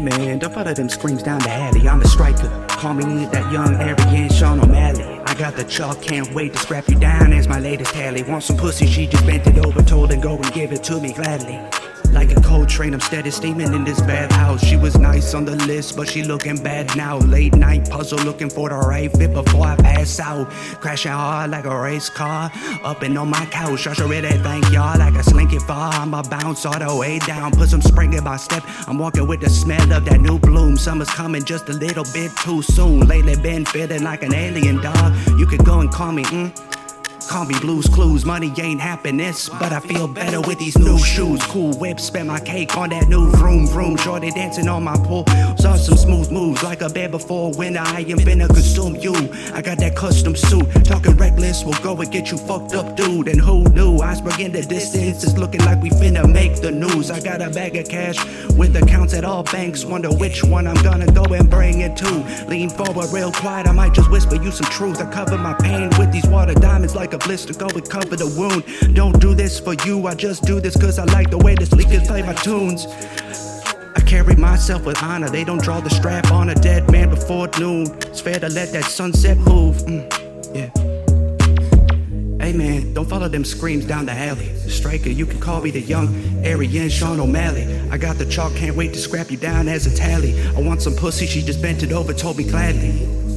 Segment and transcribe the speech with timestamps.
[0.00, 1.86] Man, don't follow them screams down the alley.
[1.86, 2.48] I'm a striker.
[2.68, 5.04] Call me that young arrogant Sean O'Malley.
[5.26, 8.22] I got the chalk, can't wait to scrap you down as my latest tally.
[8.22, 8.86] Want some pussy?
[8.86, 11.60] She just bent it over, told and go and give it to me gladly.
[12.12, 14.64] Like a cold train, I'm steady steaming in this bathhouse.
[14.64, 17.18] She was nice on the list, but she looking bad now.
[17.18, 20.50] Late night puzzle looking for the right fit before I pass out.
[20.80, 22.50] Crashing hard like a race car.
[22.82, 25.92] Up and on my couch, I should really thank y'all like a slinky far.
[25.94, 28.64] I'ma bounce all the way down, put some spring in my step.
[28.88, 30.76] I'm walking with the smell of that new bloom.
[30.76, 33.06] Summer's coming just a little bit too soon.
[33.06, 35.14] Lately been feeling like an alien dog.
[35.38, 36.69] You could go and call me, mm.
[37.30, 41.40] Call me Blue's Clues, money ain't happiness, but I feel better with these new shoes.
[41.46, 43.96] Cool whip, spend my cake on that new vroom vroom.
[43.96, 45.24] Shorty dancing on my pool,
[45.56, 47.82] saw some smooth moves like a bed before winter.
[47.84, 49.14] I am finna consume you.
[49.54, 53.28] I got that custom suit, talking reckless, we'll go and get you fucked up, dude.
[53.28, 53.98] And who knew?
[53.98, 57.12] Iceberg in the distance, it's looking like we finna make the news.
[57.12, 58.18] I got a bag of cash
[58.56, 59.84] with accounts at all banks.
[59.84, 62.46] Wonder which one I'm gonna go and bring it to.
[62.48, 65.00] Lean forward real quiet, I might just whisper you some truth.
[65.00, 68.26] I cover my pain with these water diamonds like a blister, go and cover the
[68.38, 68.94] wound.
[68.94, 71.64] Don't do this for you, I just do this cause I like the way the
[71.64, 72.86] leakers play my tunes.
[73.96, 77.48] I carry myself with honor, they don't draw the strap on a dead man before
[77.58, 77.86] noon.
[78.02, 79.76] It's fair to let that sunset move.
[79.78, 80.90] Mm, yeah.
[82.44, 84.46] Hey man, don't follow them screams down the alley.
[84.68, 86.08] Striker, you can call me the young
[86.44, 87.64] Aryan Sean O'Malley.
[87.90, 90.40] I got the chalk, can't wait to scrap you down as a tally.
[90.56, 93.29] I want some pussy, she just bent it over, told me gladly.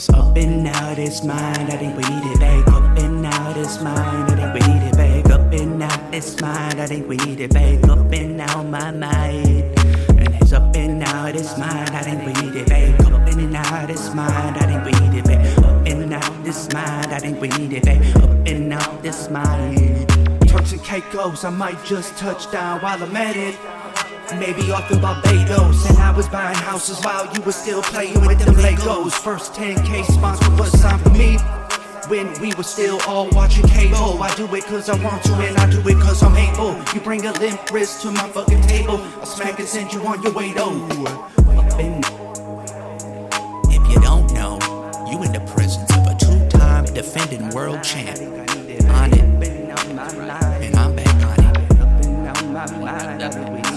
[0.00, 1.70] It's up and out, it's mine.
[1.70, 2.66] I think we need it back.
[2.68, 4.30] Up and out, it's mine.
[4.30, 5.30] I think we need it back.
[5.30, 6.80] Up and out, it's mine.
[6.80, 7.86] I think we need it back.
[7.86, 9.78] Up and out, my mind.
[10.18, 11.90] And it's up and out, it's mine.
[11.90, 12.98] I think we need it back.
[13.12, 14.54] Up and out, it's mine.
[14.56, 15.58] I think we need it back.
[15.58, 17.12] Up and out, it's mine.
[17.12, 18.16] I think we need it back.
[18.22, 20.06] Up and out, it's mine.
[20.46, 23.54] Turks and Caicos, I might just touch down while I'm at it.
[24.38, 28.38] Maybe off in Barbados, and I was buying houses while you were still playing with
[28.38, 29.12] them Legos.
[29.12, 31.36] First 10k sponsor was signed for me.
[32.08, 35.56] When we were still all watching cable, I do it cause I want to, and
[35.58, 36.76] I do it cause I'm able.
[36.94, 40.22] You bring a limp wrist to my fucking table, I'll smack and send you on
[40.22, 40.86] your way though.
[43.68, 44.58] If you don't know,
[45.10, 48.18] you in the presence of a two-time defending world champ.
[48.18, 51.44] On it, and I'm back on
[53.64, 53.69] it.